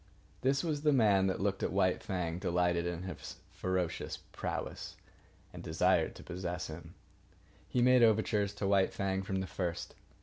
[0.41, 4.95] This was the man that looked at White Fang, delighted in his ferocious prowess,
[5.53, 6.95] and desired to possess him.
[7.69, 9.93] He made overtures to White Fang from the first.